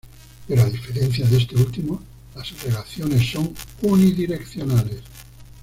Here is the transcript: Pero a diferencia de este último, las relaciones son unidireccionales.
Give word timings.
Pero 0.47 0.63
a 0.63 0.65
diferencia 0.71 1.27
de 1.27 1.37
este 1.37 1.55
último, 1.55 2.01
las 2.33 2.59
relaciones 2.63 3.23
son 3.29 3.53
unidireccionales. 3.83 5.01